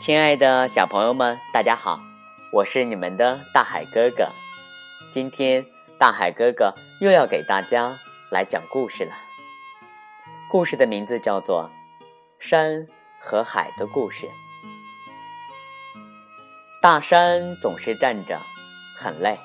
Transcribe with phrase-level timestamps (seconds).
[0.00, 2.00] 亲爱的小朋友们，大家好，
[2.52, 4.28] 我是你们的大海哥哥。
[5.12, 5.64] 今天
[5.98, 7.98] 大海哥哥又要给大家
[8.30, 9.12] 来讲故事了。
[10.50, 11.70] 故事的名字叫做
[12.38, 12.86] 《山
[13.20, 14.26] 和海的故事》。
[16.80, 18.40] 大山总是站着，
[18.98, 19.38] 很累。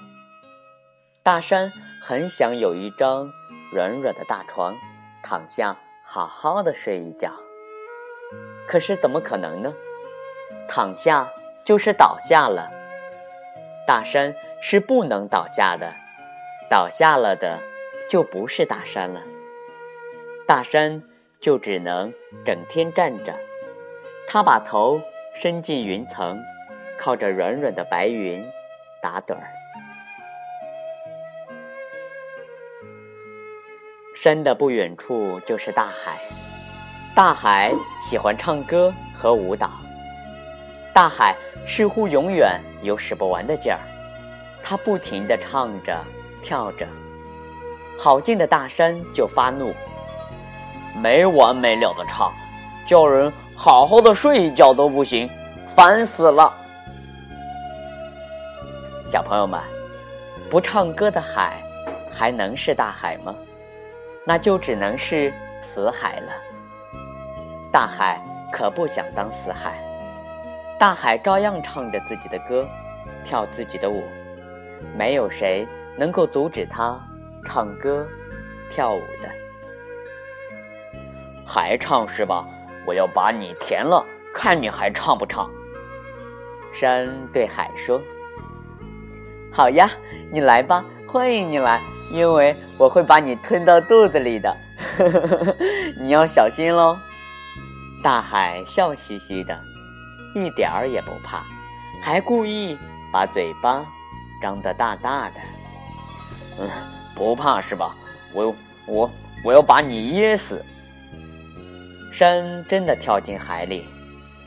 [1.24, 3.32] 大山很想有一张
[3.72, 4.76] 软软的大床，
[5.22, 7.32] 躺下好好的睡一觉。
[8.68, 9.74] 可是怎么可能呢？
[10.68, 11.30] 躺下
[11.66, 12.72] 就是倒下了。
[13.86, 15.94] 大山是不能倒下的，
[16.70, 17.60] 倒下了的
[18.10, 19.22] 就不是大山了。
[20.46, 21.02] 大山
[21.40, 22.14] 就只能
[22.46, 23.34] 整天站着，
[24.28, 25.02] 他把头
[25.40, 26.42] 伸进云层，
[26.98, 28.46] 靠着软软的白云
[29.02, 29.48] 打盹儿。
[34.22, 36.18] 山的不远处就是大海，
[37.16, 39.70] 大海喜欢唱歌和舞蹈。
[40.98, 41.36] 大海
[41.68, 43.78] 似乎永远有使不完的劲儿，
[44.64, 45.96] 它不停地唱着、
[46.42, 46.88] 跳着。
[48.00, 49.76] 好近的大山就发怒，
[50.96, 52.34] 没完没了的唱，
[52.88, 55.30] 叫人好好的睡一觉都不行，
[55.76, 56.52] 烦死了。
[59.08, 59.62] 小朋友们，
[60.50, 61.62] 不唱歌的海
[62.12, 63.36] 还能是大海吗？
[64.26, 65.32] 那就只能是
[65.62, 66.32] 死海了。
[67.72, 68.20] 大海
[68.52, 69.80] 可不想当死海。
[70.80, 72.68] 大海照样唱着自己的歌，
[73.26, 74.04] 跳自己的舞，
[74.96, 77.00] 没有谁能够阻止他
[77.44, 78.08] 唱歌、
[78.70, 79.30] 跳舞的。
[81.46, 82.46] 还唱是吧？
[82.86, 85.50] 我要把你填了，看你还唱不唱。
[86.74, 88.00] 山对海说
[89.52, 89.90] ：“好呀，
[90.32, 91.82] 你来吧，欢迎你来，
[92.12, 94.56] 因为我会把你吞到肚子里的，
[96.00, 96.96] 你要小心喽。”
[98.04, 99.60] 大海笑嘻嘻的。
[100.36, 101.46] 一点儿也不怕，
[102.02, 102.78] 还故意
[103.12, 103.86] 把嘴巴
[104.42, 105.36] 张得大大的。
[106.60, 106.70] 嗯，
[107.16, 107.96] 不怕是吧？
[108.34, 108.56] 我
[108.88, 109.12] 我
[109.44, 110.64] 我要把你噎死！
[112.12, 113.86] 山真的跳进海里，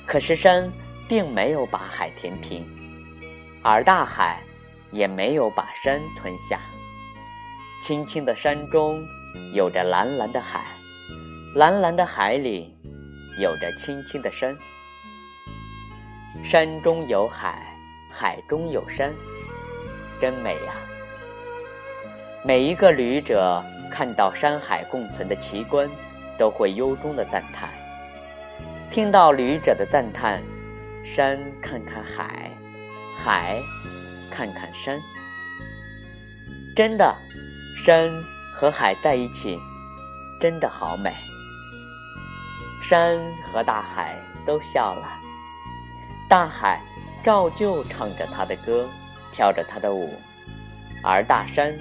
[0.06, 0.70] 可是山
[1.08, 2.64] 并没有把海填平，
[3.62, 4.42] 而大海
[4.90, 6.60] 也没有把山吞下。
[7.82, 9.02] 青青的山中
[9.52, 10.64] 有着蓝蓝的海，
[11.54, 12.76] 蓝蓝的海里
[13.40, 14.56] 有着青青的山。
[16.44, 17.76] 山中有海，
[18.08, 19.12] 海中有山，
[20.20, 20.74] 真美呀！
[22.44, 25.90] 每一个旅者看到山海共存的奇观，
[26.38, 27.68] 都会由衷的赞叹。
[28.90, 30.42] 听到旅者的赞叹，
[31.04, 32.50] 山看看海，
[33.16, 33.60] 海
[34.30, 34.98] 看看山，
[36.76, 37.14] 真的，
[37.84, 38.10] 山
[38.54, 39.58] 和海在一起，
[40.40, 41.12] 真的好美。
[42.80, 43.20] 山
[43.52, 44.16] 和大海
[44.46, 45.08] 都笑了。
[46.30, 46.80] 大海
[47.24, 48.88] 照旧唱着他的歌，
[49.32, 50.14] 跳着他的舞，
[51.02, 51.76] 而大山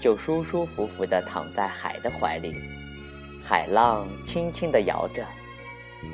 [0.00, 2.54] 就舒舒服服地躺在海的怀里，
[3.42, 5.26] 海浪轻轻地摇着，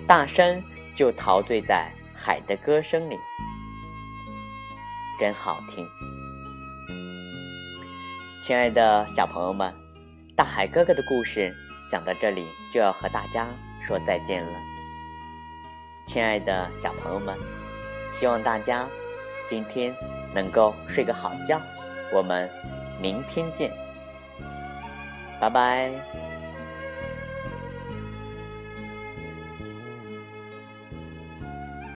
[0.06, 0.62] 大山
[0.96, 3.18] 就陶醉在海的歌声里，
[5.20, 5.86] 真好听。
[8.46, 9.74] 亲爱的小朋友们，
[10.34, 11.54] 大海哥哥的故事
[11.90, 13.46] 讲到这里就要和大家
[13.86, 14.58] 说再见了。
[16.06, 17.38] 亲爱的小朋友们。
[18.18, 18.86] 希望大家
[19.48, 19.94] 今天
[20.32, 21.60] 能够睡个好觉，
[22.12, 22.48] 我们
[23.00, 23.70] 明天见，
[25.40, 25.90] 拜拜。